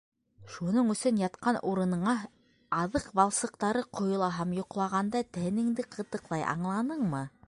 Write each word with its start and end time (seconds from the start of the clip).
—Шуның 0.51 0.87
өсөн 0.93 1.17
ятҡан 1.23 1.57
урыныңа 1.71 2.13
аҙыҡ 2.77 3.05
валсыҡтары 3.19 3.83
ҡойола 3.99 4.31
һәм 4.39 4.57
йоҡлағанда 4.61 5.23
тәнеңде 5.39 5.87
ҡытыҡлай, 5.97 6.47
аңланыңмы? 6.55 7.23